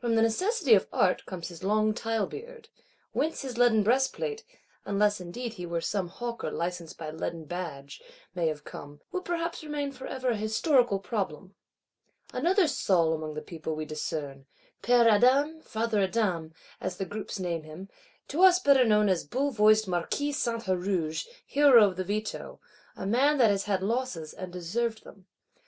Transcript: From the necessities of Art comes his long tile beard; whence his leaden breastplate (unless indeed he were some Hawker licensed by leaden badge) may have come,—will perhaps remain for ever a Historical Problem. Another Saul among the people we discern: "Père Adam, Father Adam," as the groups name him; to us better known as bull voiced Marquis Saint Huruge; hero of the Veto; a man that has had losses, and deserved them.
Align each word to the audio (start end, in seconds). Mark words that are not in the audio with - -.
From 0.00 0.16
the 0.16 0.22
necessities 0.22 0.74
of 0.74 0.88
Art 0.92 1.24
comes 1.24 1.46
his 1.46 1.62
long 1.62 1.94
tile 1.94 2.26
beard; 2.26 2.68
whence 3.12 3.42
his 3.42 3.56
leaden 3.56 3.84
breastplate 3.84 4.42
(unless 4.84 5.20
indeed 5.20 5.54
he 5.54 5.66
were 5.66 5.80
some 5.80 6.08
Hawker 6.08 6.50
licensed 6.50 6.98
by 6.98 7.12
leaden 7.12 7.44
badge) 7.44 8.02
may 8.34 8.48
have 8.48 8.64
come,—will 8.64 9.20
perhaps 9.22 9.62
remain 9.62 9.92
for 9.92 10.08
ever 10.08 10.30
a 10.30 10.36
Historical 10.36 10.98
Problem. 10.98 11.54
Another 12.32 12.66
Saul 12.66 13.12
among 13.14 13.34
the 13.34 13.40
people 13.40 13.76
we 13.76 13.84
discern: 13.84 14.46
"Père 14.82 15.06
Adam, 15.08 15.60
Father 15.60 16.00
Adam," 16.00 16.52
as 16.80 16.96
the 16.96 17.04
groups 17.04 17.38
name 17.38 17.62
him; 17.62 17.88
to 18.26 18.42
us 18.42 18.58
better 18.58 18.84
known 18.84 19.08
as 19.08 19.22
bull 19.22 19.52
voiced 19.52 19.86
Marquis 19.86 20.32
Saint 20.32 20.64
Huruge; 20.64 21.24
hero 21.46 21.86
of 21.86 21.94
the 21.94 22.02
Veto; 22.02 22.58
a 22.96 23.06
man 23.06 23.38
that 23.38 23.52
has 23.52 23.66
had 23.66 23.84
losses, 23.84 24.34
and 24.34 24.52
deserved 24.52 25.04
them. 25.04 25.28